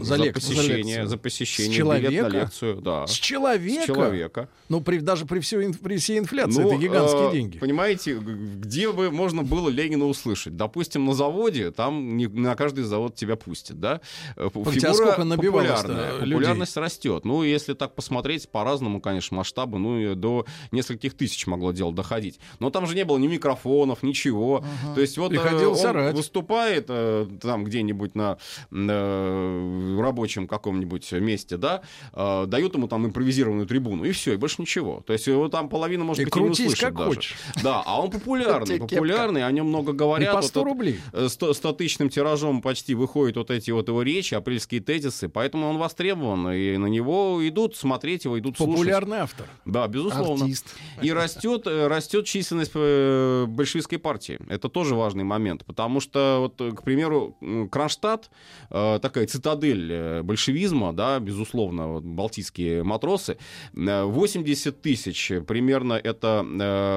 [0.00, 1.06] за за посещение, лекцию.
[1.06, 2.10] за посещение, С человека?
[2.10, 3.06] билет на лекцию, да.
[3.06, 3.82] С человека?
[3.82, 4.48] С человека.
[4.68, 7.58] Ну, при, даже при, всей, при всей инфляции Ну, это гигантские э, деньги.
[7.58, 10.56] Понимаете, где бы можно было Ленина услышать?
[10.56, 14.00] Допустим, на заводе, там не на каждый завод тебя пустят, да?
[14.36, 16.32] Э, Погодите, а сколько популярная, людей?
[16.32, 17.24] популярность растет.
[17.24, 22.38] Ну, если так посмотреть, по-разному, конечно, масштабы, ну, до нескольких тысяч могло дело доходить.
[22.60, 24.64] Но там же не было ни микрофонов, ничего.
[24.94, 26.14] То есть вот э, Приходилось он орать.
[26.16, 28.38] выступает э, там где-нибудь на
[28.70, 34.56] э, рабочем каком-нибудь месте, да, э, дают ему там импровизированную трибуну, и все, и больше
[34.62, 35.02] ничего.
[35.06, 37.08] То есть его там половина, может И быть, и не услышит как даже.
[37.10, 37.34] хочешь.
[37.62, 40.30] Да, а он популярный, популярный, о нем много И говорят.
[40.32, 41.00] по Вот 100 это- рублей.
[41.12, 45.78] э, 100 100-тысячным тиражом почти выходят вот эти вот его речи, апрельские тезисы, поэтому он
[45.78, 48.74] востребован, и на него идут смотреть его, идут слушать.
[48.74, 49.46] Популярный автор.
[49.64, 50.43] Да, безусловно.
[50.44, 50.76] Артист.
[51.02, 54.38] И растет, э, растет численность э, большевистской партии.
[54.48, 57.36] Это тоже важный момент, потому что, вот, к примеру,
[57.70, 58.30] Кронштадт,
[58.70, 63.36] э, такая цитадель большевизма, да, безусловно, вот, балтийские матросы,
[63.74, 66.44] э, 80 тысяч примерно это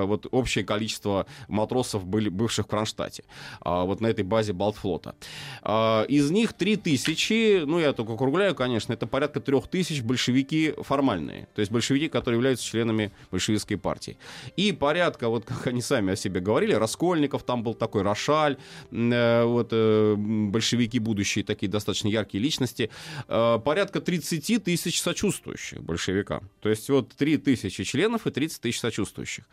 [0.07, 3.23] вот общее количество матросов были, бывших в Кронштадте,
[3.61, 5.15] а, вот на этой базе Балтфлота.
[5.61, 10.73] А, Из них 3 тысячи, ну я только округляю, конечно, это порядка 3 тысяч большевики
[10.81, 14.17] формальные, то есть большевики, которые являются членами большевистской партии.
[14.57, 18.57] И порядка, вот как они сами о себе говорили, Раскольников там был такой, Рошаль,
[18.91, 22.89] э, вот э, большевики будущие, такие достаточно яркие личности,
[23.27, 26.49] э, порядка 30 тысяч сочувствующих большевикам.
[26.61, 29.45] То есть вот 3 тысячи членов и 30 тысяч сочувствующих.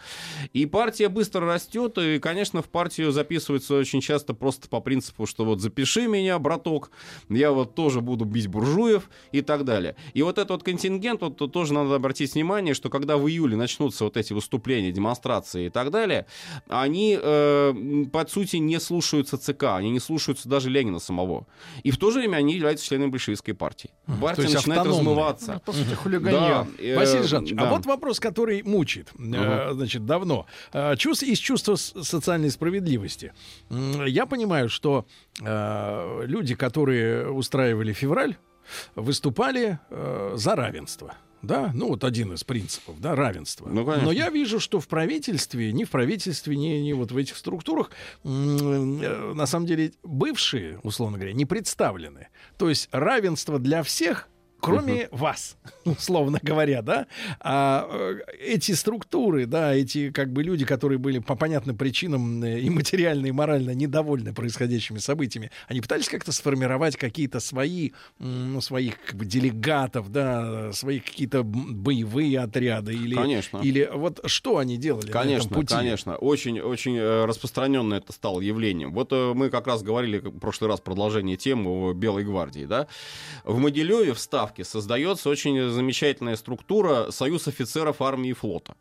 [0.55, 5.45] И партия быстро растет, и, конечно, в партию записываются очень часто просто по принципу, что
[5.45, 6.91] вот запиши меня, браток,
[7.29, 9.95] я вот тоже буду бить буржуев и так далее.
[10.15, 14.05] И вот этот вот контингент, вот тоже надо обратить внимание, что когда в июле начнутся
[14.05, 16.27] вот эти выступления, демонстрации и так далее,
[16.69, 21.47] они, э, по сути, не слушаются ЦК, они не слушаются даже Ленина самого.
[21.83, 23.91] И в то же время они являются членами большевистской партии.
[24.21, 25.09] Партия есть начинает автономные.
[25.09, 25.61] размываться.
[25.65, 26.67] По сути, хулиганье.
[26.79, 27.69] э, Василий Жанович, да.
[27.69, 30.47] а вот вопрос, который мучит, э, значит, давно.
[30.73, 33.33] Э, чувств, из чувства социальной справедливости.
[34.07, 35.07] Я понимаю, что
[35.41, 38.37] э, люди, которые устраивали февраль,
[38.95, 41.15] выступали э, за равенство.
[41.47, 43.69] Да, ну вот один из принципов, да, равенство.
[43.69, 44.07] Ну, конечно.
[44.07, 47.91] Но я вижу, что в правительстве, ни в правительстве, ни, ни вот в этих структурах,
[48.25, 52.29] э, на самом деле, бывшие, условно говоря, не представлены.
[52.59, 54.29] То есть равенство для всех,
[54.65, 57.07] кроме вас, условно говоря, да,
[57.41, 62.61] а э, эти структуры, да, эти как бы люди, которые были по понятным причинам э,
[62.61, 69.01] и материально, и морально недовольны происходящими событиями, они пытались как-то сформировать какие-то свои, ну, своих
[69.05, 73.59] как бы делегатов, да, свои какие-то боевые отряды или, Конечно.
[73.59, 75.75] или вот что они делали на этом Конечно, пути?
[75.75, 76.17] конечно.
[76.17, 78.93] Очень, очень э, распространенно это стало явлением.
[78.93, 82.87] Вот мы как раз говорили в прошлый раз продолжение темы о Белой гвардии, да.
[83.45, 84.19] В Могилеве в
[84.55, 88.77] Ставке создается очень замечательная структура Союз офицеров армии и флота.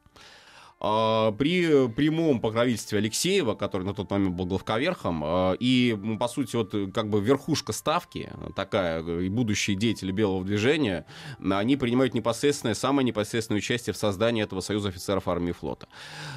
[0.86, 6.28] А, При прямом покровительстве Алексеева, который на тот момент был главковерхом, а, и, м, по
[6.28, 11.06] сути, вот как бы верхушка ставки, такая, и будущие деятели Белого движения,
[11.40, 15.88] они принимают непосредственное, самое непосредственное участие в создании этого Союза офицеров армии и флота.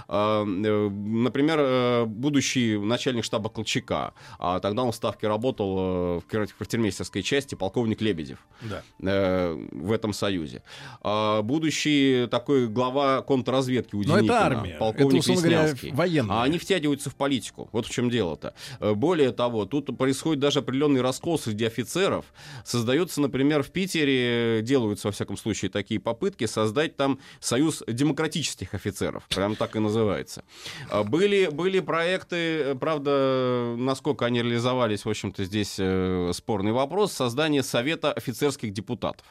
[0.07, 6.23] А, э, Например, э, будущий начальник штаба Колчака, тогда он в ставке работал э, в
[6.33, 8.83] квар- квартирмейстерской части, полковник Лебедев Да.
[9.73, 10.63] в этом союзе.
[11.43, 14.77] Будущий такой глава контрразведки у Но это армия.
[14.79, 16.37] полковник Это, говоря, военная.
[16.37, 17.69] А они втягиваются в политику.
[17.73, 18.55] Вот в чем дело-то.
[18.81, 22.25] Э, Более того, тут происходит даже определенный раскол среди офицеров.
[22.65, 29.25] Создается, например, в Питере, делаются, во всяком случае, такие попытки создать там союз демократических офицеров.
[29.29, 30.45] Прям так и называется.
[30.91, 37.13] А, Были, были проекты, э, правда, насколько они реализовались, в общем-то, здесь э, спорный вопрос,
[37.13, 39.27] создание Совета офицерских депутатов.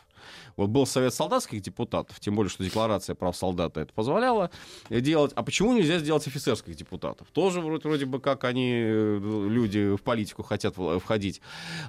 [0.58, 4.52] Вот был совет солдатских депутатов, тем более, что декларация прав солдата это позволяла
[4.90, 5.32] делать.
[5.36, 7.28] А почему нельзя сделать офицерских депутатов?
[7.32, 11.42] Тоже вроде, вроде бы как они, э, люди в политику хотят входить.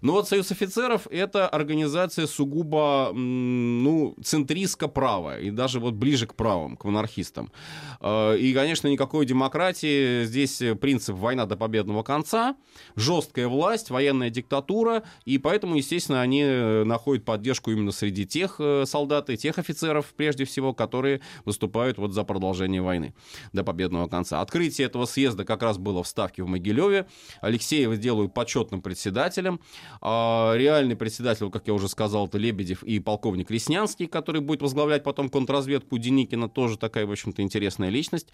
[0.03, 6.77] Но вот Союз офицеров— это организация сугубо, ну, центристско-правая, и даже вот ближе к правым,
[6.77, 7.53] к монархистам.
[8.01, 10.25] Э, И, конечно, никакой демократии.
[10.25, 12.57] Здесь принцип «война до победного конца»,
[12.97, 18.61] жесткая власть, военная диктатура, и поэтому, естественно, они э, находят поддержку именно среди тех, тех
[18.61, 23.15] э, солдат и тех офицеров, прежде всего, которые выступают вот за продолжение войны
[23.53, 24.41] до победного конца.
[24.41, 27.07] Открытие этого съезда как раз было в Ставке в Могилеве.
[27.41, 29.61] Алексеева делают почетным председателем.
[30.01, 35.03] А реальный председатель, как я уже сказал, это Лебедев и полковник Леснянский, который будет возглавлять
[35.03, 38.29] потом контрразведку Деникина, тоже такая, в общем-то, интересная личность.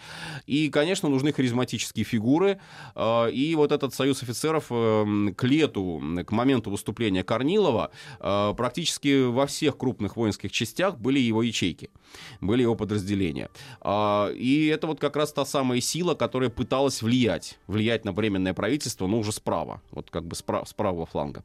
[0.47, 2.61] И, конечно, нужны харизматические фигуры.
[2.95, 9.25] А, и вот этот союз офицеров э, к лету, к моменту выступления Корнилова, э, практически
[9.33, 11.91] во всех крупных воинских частях были его ячейки,
[12.41, 13.51] были его подразделения.
[13.81, 18.55] А, и это вот как раз та самая сила, которая пыталась влиять, влиять на временное
[18.55, 21.43] правительство, но уже справа, вот как бы справа, с правого фланга.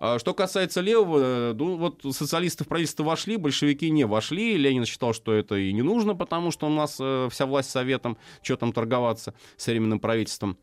[0.00, 4.56] А, что касается левого, э, ну вот социалисты в правительство вошли, большевики не вошли.
[4.56, 8.56] Ленин считал, что это и не нужно, потому что у нас вся власть советом, что
[8.56, 10.58] там торговаться с временным правительством.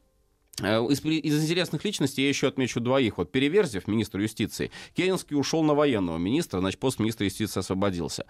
[0.61, 3.17] Э, из, из интересных личностей я еще отмечу двоих.
[3.17, 4.69] Вот Переверзев, министр юстиции.
[4.95, 8.25] Керенский ушел на военного министра, значит, пост министра юстиции освободился.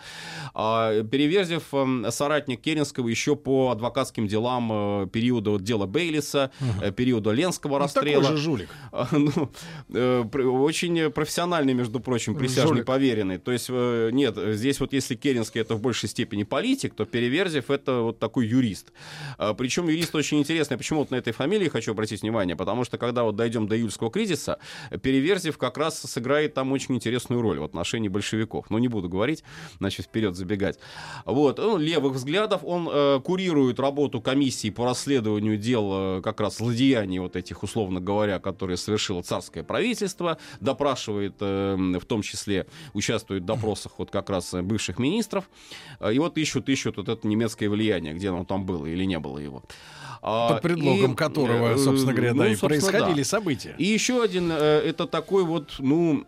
[0.53, 6.91] А Переверзев эм, соратник Керенского еще по адвокатским делам э, периода вот, дела Бейлиса, угу.
[6.93, 8.23] периода Ленского ну, расстрела.
[8.23, 8.69] Такой же жулик.
[9.23, 9.49] Ну,
[10.63, 12.85] очень профессиональный, между прочим, присяжный жулик.
[12.85, 13.37] поверенный.
[13.37, 18.01] То есть, нет, здесь вот если Керенский это в большей степени политик, то Переверзев это
[18.01, 18.91] вот такой юрист.
[19.37, 20.77] А, Причем юрист очень интересный.
[20.77, 23.75] Почему вот на этой фамилии хочу обратить обратить внимание, потому что когда вот дойдем до
[23.75, 24.59] июльского кризиса,
[25.01, 28.69] Переверзев как раз сыграет там очень интересную роль в отношении большевиков.
[28.69, 29.43] Но не буду говорить,
[29.79, 30.79] значит, вперед забегать.
[31.25, 36.57] Вот, он левых взглядов, он э, курирует работу комиссии по расследованию дел э, как раз
[36.57, 43.43] злодеяний вот этих, условно говоря, которые совершило царское правительство, допрашивает, э, в том числе, участвует
[43.43, 45.49] в допросах вот как раз бывших министров,
[45.99, 49.19] э, и вот ищут, ищут вот это немецкое влияние, где оно там было или не
[49.19, 49.63] было его.
[50.25, 53.27] А, Под предлогом и, которого, э, собственно говоря, ну, да, и происходили да.
[53.27, 53.75] события.
[53.77, 56.23] И еще один, э, это такой вот, ну,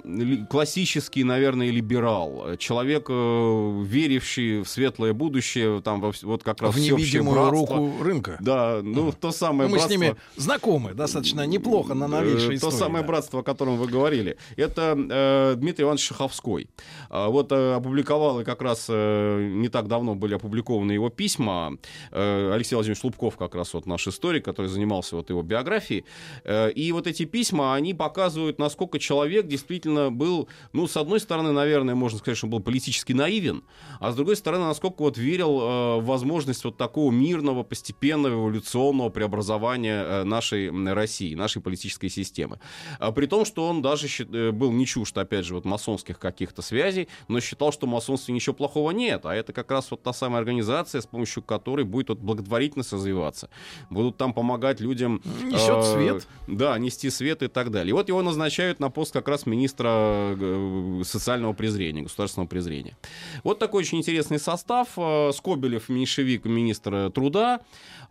[0.49, 2.57] классический, наверное, либерал.
[2.57, 8.37] Человек, э, веривший в светлое будущее, там вот как раз в невидимую руку рынка.
[8.41, 9.87] Да, ну, то самое ну, Мы братство...
[9.87, 13.07] с ними знакомы достаточно неплохо на новейшей То самое да.
[13.07, 14.35] братство, о котором вы говорили.
[14.57, 16.67] Это э, Дмитрий Иванович Шаховской.
[17.09, 21.77] А, вот э, опубликовал, и как раз э, не так давно были опубликованы его письма.
[22.11, 26.05] Э, Алексей Владимирович Лубков как раз вот вот наш историк, который занимался вот его биографией.
[26.43, 31.51] Э, и вот эти письма, они показывают, насколько человек действительно был, ну, с одной стороны,
[31.51, 33.63] наверное, можно сказать, что он был политически наивен,
[33.99, 39.09] а с другой стороны, насколько вот верил э, в возможность вот такого мирного, постепенного, эволюционного
[39.09, 42.59] преобразования э, нашей России, нашей политической системы.
[42.99, 44.07] А при том, что он даже
[44.51, 48.55] был не чужд, опять же, вот масонских каких-то связей, но считал, что в масонстве ничего
[48.55, 52.19] плохого нет, а это как раз вот та самая организация, с помощью которой будет вот
[52.19, 53.49] благотворительность развиваться
[53.89, 55.21] будут там помогать людям...
[55.43, 56.27] Несет э, свет.
[56.47, 57.89] Да, нести свет и так далее.
[57.89, 62.97] И вот его назначают на пост как раз министра э, социального презрения, государственного презрения.
[63.43, 64.89] Вот такой очень интересный состав.
[64.97, 67.61] Э, Скобелев, меньшевик, министр труда.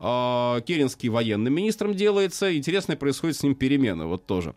[0.00, 2.56] Э, Керенский военным министром делается.
[2.56, 4.54] Интересно, происходит с ним перемена, вот тоже.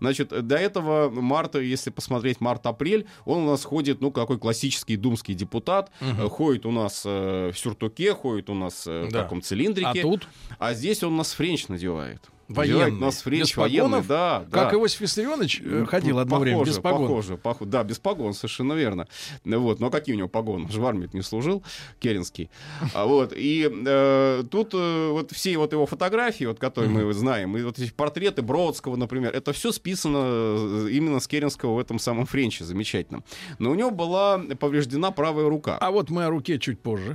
[0.00, 5.34] Значит, до этого марта, если посмотреть март-апрель, он у нас ходит, ну, какой классический думский
[5.34, 6.28] депутат, угу.
[6.28, 9.04] ходит у нас в сюртуке, ходит у нас да.
[9.04, 10.00] в таком цилиндрике.
[10.00, 10.28] А тут?
[10.58, 12.30] А здесь он нас френч надевает.
[12.48, 12.92] Военный.
[12.92, 14.76] Нас френч без военный, да, Как да.
[14.78, 17.02] Иосиф Виссарионович э, ходил одно похоже, время без погон.
[17.02, 19.06] Похоже, похоже, да, без погон, совершенно верно.
[19.44, 20.64] Вот, но какие у него погоны?
[20.64, 21.62] Он же в армии не служил,
[22.00, 22.48] Керенский.
[22.94, 27.54] А, вот, и э, тут э, вот все вот его фотографии, вот, которые мы знаем,
[27.56, 31.98] и вот эти портреты Бродского, например, это все списано э, именно с Керенского в этом
[31.98, 33.24] самом френче замечательном.
[33.58, 35.76] Но у него была повреждена правая рука.
[35.78, 37.14] А вот мы о руке чуть позже.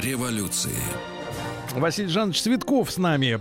[0.00, 0.76] Революции.
[1.72, 3.38] Василий Жанович Цветков с нами,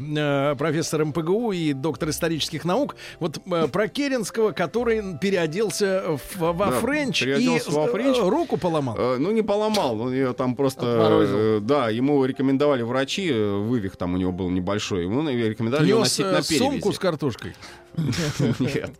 [0.51, 2.95] э, профессор МПГУ и доктор исторических наук.
[3.19, 8.17] Вот э, про Керенского, который переоделся в, во да, френч и во френч.
[8.19, 8.95] руку поломал.
[8.97, 10.85] Э, ну, не поломал, он ее там просто...
[10.85, 15.99] Э, да, ему рекомендовали врачи, э, вывих там у него был небольшой, ему рекомендовали Нес,
[15.99, 16.57] носить на перевязи.
[16.57, 17.55] сумку с картошкой.
[18.59, 18.91] Нет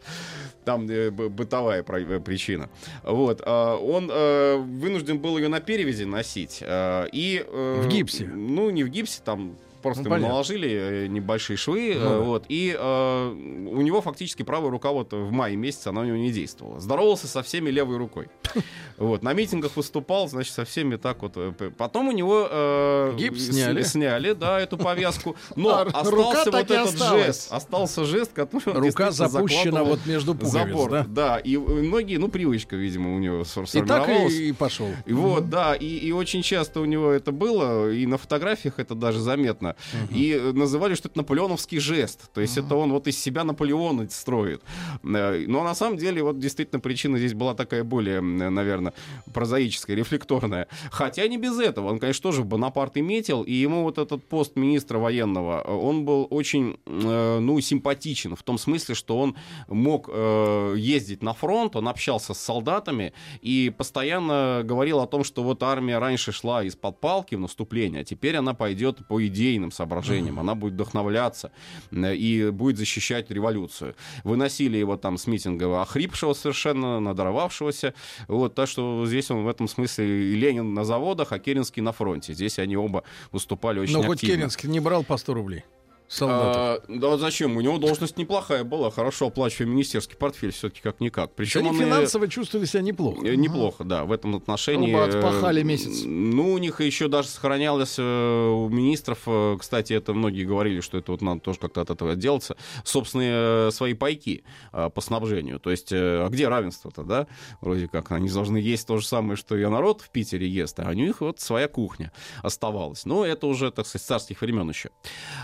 [0.70, 2.70] там э, бытовая э, причина.
[3.02, 6.62] Вот, а, он э, вынужден был ее на перевязи носить.
[6.62, 8.28] И, в гипсе?
[8.28, 12.20] Ну, не в гипсе, там просто ну, наложили э, небольшие швы, ну, да.
[12.20, 16.18] вот, и э, у него фактически правая рука вот в мае месяце она у него
[16.18, 16.80] не действовала.
[16.80, 18.28] Здоровался со всеми левой рукой.
[18.98, 21.34] Вот, на митингах выступал, значит, со всеми так вот.
[21.38, 23.82] Э, потом у него э, гипс сняли.
[23.84, 29.86] сняли, да, эту повязку, но а остался вот этот жест, остался жест, который рука запущена
[29.86, 31.06] вот между пуговиц, забор, да?
[31.08, 34.10] Да, и многие, ну привычка, видимо, у него сформировалась.
[34.10, 34.90] И так и, и пошел.
[35.06, 38.96] И вот, да, и, и очень часто у него это было, и на фотографиях это
[38.96, 40.08] даже заметно Сталина.
[40.12, 42.32] И э, называли, что это наполеоновский жест.
[42.34, 44.62] То есть это он вот из себя Наполеона строит.
[45.04, 48.94] Э, Но на самом деле вот действительно причина здесь была такая более, м, наверное,
[49.34, 50.68] прозаическая, рефлекторная.
[50.92, 51.90] Хотя не без этого.
[51.90, 56.06] Он, конечно, тоже Бонапарт и метил, и ему вот этот пост министра военного, э, он
[56.06, 59.36] был очень, э, ну, симпатичен в том смысле, что он
[59.68, 65.44] мог э, ездить на фронт, он общался с солдатами и постоянно говорил о том, что
[65.44, 69.20] вот армия раньше шла из-под палки в наступление, а теперь она пойдет по
[69.60, 71.52] идейным соображениям, она будет вдохновляться
[71.92, 73.96] э, и будет защищать революцию.
[74.24, 77.94] Выносили его там с митинга охрипшего совершенно, надорвавшегося.
[78.28, 81.92] Вот, так что здесь он в этом смысле и Ленин на заводах, а Керенский на
[81.92, 82.34] фронте.
[82.34, 84.36] Здесь они оба выступали очень Но хоть активно.
[84.36, 85.64] Керенский не брал по 100 рублей.
[86.10, 86.56] Солдатов.
[86.58, 87.56] А, да зачем?
[87.56, 91.36] У него должность неплохая была, хорошо оплачиваемый министерский портфель все-таки как-никак.
[91.36, 93.26] Причем Они он и- финансово чувствовали себя неплохо.
[93.26, 94.94] Э, Неплохо, да, в этом отношении.
[94.94, 96.02] Оба отпахали э, месяц.
[96.06, 98.02] Ну, у них еще даже сохранялось э,
[98.50, 102.14] у министров, э, кстати, это многие говорили, что это вот надо тоже как-то от этого
[102.14, 104.44] отделаться, собственные э, свои пайки
[104.74, 105.60] э, по снабжению.
[105.60, 107.28] То есть, э, а где равенство-то, да?
[107.62, 110.90] Вроде как, они должны есть то же самое, что и народ в Питере ест, а
[110.90, 113.06] у них вот своя кухня оставалась.
[113.06, 114.90] Но это уже, так сказать, царских времен еще.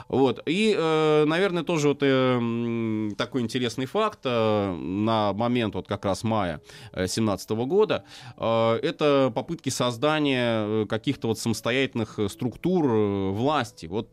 [0.07, 0.41] Вот.
[0.47, 6.23] И, э, наверное, тоже вот э, такой интересный факт э, на момент вот как раз
[6.23, 6.61] мая
[6.93, 8.03] 2017 года,
[8.37, 12.85] это попытки создания каких-то вот самостоятельных структур
[13.31, 13.85] власти.
[13.85, 14.11] Вот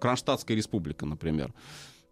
[0.00, 1.52] Кронштадтская республика, например.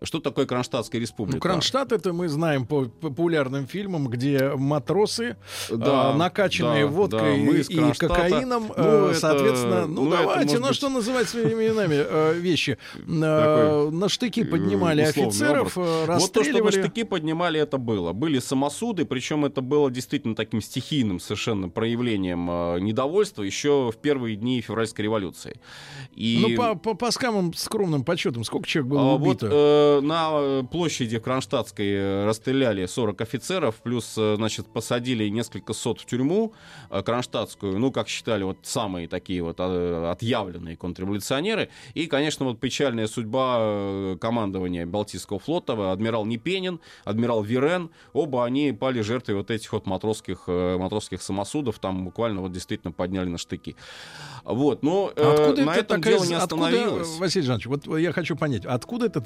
[0.05, 1.37] Что такое Кронштадтская республика?
[1.37, 5.37] Ну, Кронштадт это мы знаем по популярным фильмам, где матросы,
[5.71, 10.05] Да, а, накачанные да, водкой да, мы из и кокаином, Ну, э, это- соответственно, ну,
[10.05, 15.11] ну, давайте, ну быть, что называть своими именами э, вещи, Э, на штыки поднимали э,
[15.11, 15.89] условный офицеров, образ.
[15.89, 16.81] э, Вот то, что на расстреливали.
[16.83, 18.13] штыки поднимали, это было.
[18.13, 24.37] Были самосуды, причем это было действительно таким стихийным совершенно проявлением э, недовольства еще в первые
[24.37, 25.61] дни февральской революции.
[26.15, 26.39] И...
[26.41, 29.49] Ну, по, по, по самым скромным подсчетам, сколько человек было А, вот убито?
[29.51, 36.01] э, на э, площади Кронштадтской э, расстреляли 40 офицеров, плюс, э, значит, посадили несколько сот
[36.01, 36.53] в тюрьму
[36.91, 41.69] э, Кронштадтскую, ну, как считали, вот самые такие вот э, отъявленные контрреволюционеры.
[41.95, 48.73] И, конечно, вот печальная судьба э, командования Балтийского флота, адмирал Непенин, адмирал Вирен, оба они
[48.73, 53.39] пали жертвой вот этих вот матросских, э, матросских самосудов, там буквально вот действительно подняли на
[53.39, 53.77] штыки.
[54.45, 57.19] Вот, но э, А Откуда на это этом такая, дело не откуда, остановилось.
[57.19, 59.21] Василий Жанович, вот я хочу понять, откуда эта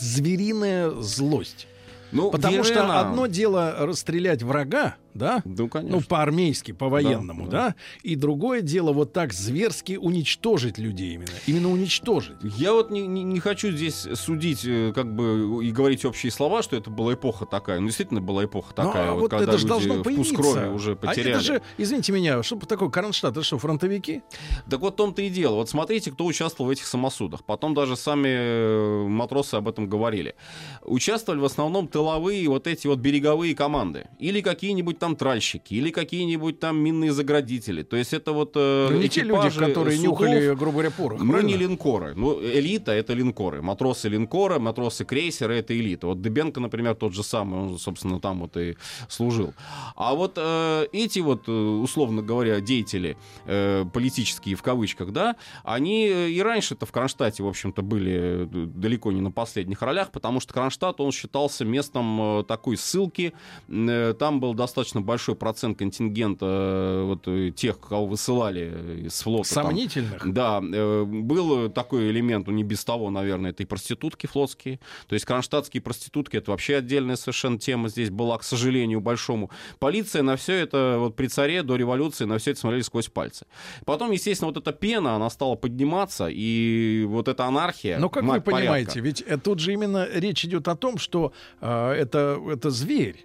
[0.53, 1.67] звериная злость?
[2.11, 5.43] Ну, Потому что Вирена- одно дело расстрелять врага, да?
[5.45, 5.97] Ну, конечно.
[5.99, 11.31] Ну, по-армейски, по-военному, да, Да, И другое дело вот так зверски уничтожить людей именно.
[11.47, 12.37] Именно уничтожить.
[12.43, 16.63] Я вот не, не, не хочу здесь судить, э, как бы, и говорить общие слова,
[16.63, 17.81] что это была эпоха такая.
[17.81, 20.35] Ну, действительно была эпоха Ну, такая, а вот, вот когда это же должно вкус появиться.
[20.35, 21.31] крови уже А потеряли.
[21.33, 23.33] это же, извините меня, что такое Кронштадт?
[23.37, 24.23] Это что, фронтовики?
[24.71, 25.57] Так вот в том-то и дело.
[25.57, 27.45] Вот смотрите, кто участвовал в этих самосудах.
[27.45, 30.35] Потом даже сами э, матросы об этом говорили.
[30.83, 34.07] Участвовали в основном тыловые вот эти вот береговые команды.
[34.19, 37.83] Или какие-нибудь там тральщики, или какие-нибудь там минные заградители.
[37.83, 40.91] То есть это вот э, Ну, не те люди, экипажи которые судов, нюхали, грубо говоря,
[40.91, 41.21] порох.
[41.21, 41.49] Ну, правильно?
[41.49, 42.15] не линкоры.
[42.15, 43.63] Ну, элита— это линкоры.
[43.63, 46.07] Матросы линкора, матросы крейсера— это элита.
[46.07, 48.77] Вот Дебенко, например, тот же самый, он, собственно, там вот и
[49.09, 49.55] служил.
[49.97, 56.07] А вот э, эти вот, э, условно говоря, деятели э, политические, в кавычках, да, они
[56.07, 60.41] э, и раньше-то в Кронштадте, в общем-то, были э, далеко не на последних ролях, потому
[60.41, 63.33] что Кронштадт, он считался местом э, такой ссылки.
[63.69, 69.55] Э, Там был достаточно большой процент контингента э, вот, э, тех, кого высылали из флота.
[69.55, 69.67] там.
[69.67, 70.33] Сомнительных.
[70.33, 74.81] Да, э, был такой элемент, ну не без того, наверное, это и проститутки флотские.
[75.07, 79.51] То есть кронштадтские проститутки это вообще отдельная совершенно тема здесь была, к сожалению, большому.
[79.79, 83.47] Полиция на все это, вот при царе до революции, на все это смотрели сквозь пальцы.
[83.85, 87.99] Потом, естественно, вот эта пена, она стала подниматься, и вот эта анархия.
[87.99, 88.63] Но как вы мать порядка.
[88.63, 93.25] понимаете, ведь э, тут же именно речь идет о том, что э, это, это зверь.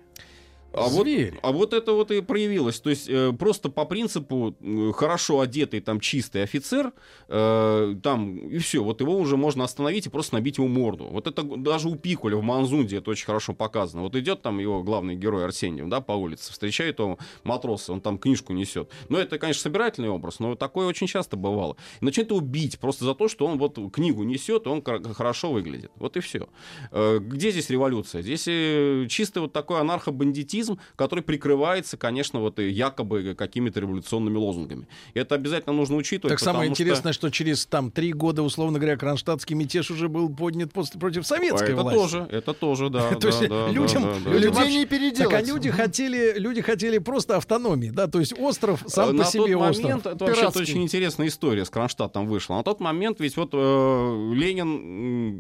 [0.74, 1.08] А вот,
[1.42, 2.80] а вот это вот и проявилось.
[2.80, 6.94] То есть э, просто по принципу э, хорошо одетый, там чистый офицер,
[7.28, 11.06] э, там и все, вот его уже можно остановить и просто набить ему морду.
[11.06, 14.04] Вот это даже у Пикуля в Манзунде это очень хорошо показано.
[14.04, 18.18] Вот идет там его главный герой Арсеньев, да, по улице, встречает его матроса, он там
[18.18, 18.90] книжку несет.
[19.10, 21.78] Но это, конечно, собирательный образ, но такое очень часто бывало.
[22.02, 25.52] И начинает его бить просто за то, что он вот книгу несет, и он хорошо
[25.52, 25.92] выглядит.
[25.98, 26.48] Вот и все.
[26.92, 28.22] Где здесь революция?
[28.22, 34.38] Здесь э, чисто вот такой анархобандитизм, патриотизм, который прикрывается, конечно, вот и якобы какими-то революционными
[34.38, 34.88] лозунгами.
[35.14, 36.32] И это обязательно нужно учитывать.
[36.34, 37.30] Так самое потому что- интересное, что...
[37.30, 41.82] через там три года, условно говоря, кронштадтский мятеж уже был поднят после, против советской это
[41.82, 41.97] власти.
[41.99, 43.14] тоже, это тоже, да.
[43.16, 45.32] То есть людям, Людей не переделать.
[45.32, 49.24] Так, а люди хотели, люди хотели просто автономии, да, то есть остров сам Э, на
[49.24, 49.84] по себе тот остров.
[49.84, 50.61] момент, это вообще Пиратский.
[50.61, 52.55] очень интересная история с Кронштадтом вышла.
[52.55, 54.68] На тот момент ведь вот э, Ленин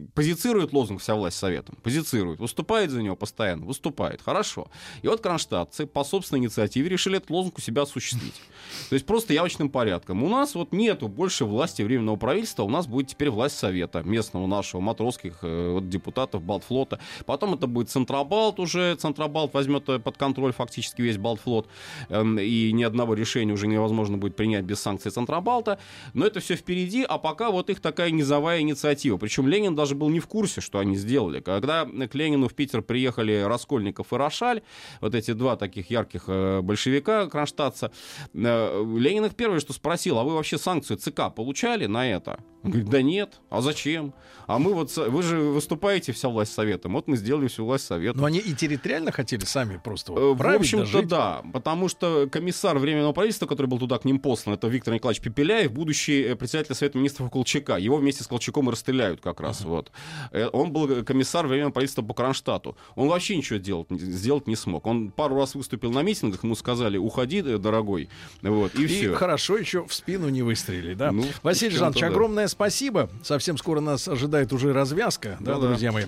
[0.03, 1.77] м, позицирует лозунг «Вся власть советом».
[1.81, 2.39] Позицирует.
[2.39, 3.65] Выступает за него постоянно.
[3.65, 4.21] Выступает.
[4.21, 4.67] Хорошо.
[5.01, 8.33] И вот кронштадтцы по собственной инициативе решили этот лозунг у себя осуществить.
[8.89, 10.23] То есть просто явочным порядком.
[10.23, 14.47] У нас вот нету больше власти временного правительства, у нас будет теперь власть совета местного
[14.47, 16.99] нашего, матросских э, вот, депутатов Балтфлота.
[17.25, 18.95] Потом это будет Центробалт уже.
[18.95, 21.67] Центробалт возьмет э, под контроль фактически весь Балтфлот.
[22.09, 25.79] Эм, И ни одного решения уже невозможно будет принять без санкций Центробалта.
[26.13, 29.17] Но это все впереди, а пока вот их такая низовая инициатива.
[29.17, 31.39] Причем Ленин даже был не в курсе, что они сделали.
[31.39, 34.61] Когда к Ленину в Питер приехали Раскольников и Рошаль,
[35.03, 37.91] вот эти два таких ярких э, большевика кронштадтца,
[38.33, 42.39] э, Ленин их первое, что спросил, а вы вообще санкцию ЦК получали на это?
[42.63, 44.13] Он говорит, да нет, а зачем?
[44.47, 48.21] А мы вот, вы же выступаете вся власть советом, вот мы сделали всю власть советом.
[48.21, 52.27] Но они и территориально хотели сами просто Э, вот В править, общем-то, да, потому что
[52.31, 56.35] комиссар Временного правительства, который был туда к ним послан, это Виктор Николаевич Пепеляев, будущий э,
[56.35, 57.77] председатель Совета министров Колчака.
[57.77, 59.61] Его вместе с Колчаком и расстреляют как раз.
[59.61, 59.91] Вот.
[60.31, 62.77] Э, Он был комиссар Временного правительства по Кронштадту.
[62.95, 64.85] Он вообще ничего делать, сделать не смог.
[64.85, 68.09] Он пару раз выступил на митингах, ему сказали, уходи, э, дорогой.
[68.41, 69.13] Вот, и, И все.
[69.13, 71.11] хорошо еще в спину не выстрелили, да?
[71.11, 72.07] Ну, Василий Жанович, да.
[72.07, 73.09] огромное спасибо.
[73.23, 75.67] Совсем скоро нас ожидает уже развязка, да, Да-да.
[75.67, 76.05] друзья мои.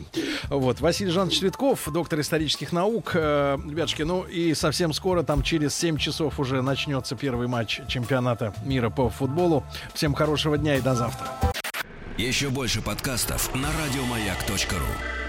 [0.49, 3.11] Вот, Василий Жанович Цветков, доктор исторических наук.
[3.15, 8.53] Э, ребятушки, ну и совсем скоро, там через 7 часов уже начнется первый матч чемпионата
[8.65, 9.63] мира по футболу.
[9.93, 11.27] Всем хорошего дня и до завтра.
[12.17, 15.24] Еще больше подкастов на радиомаяк.ру.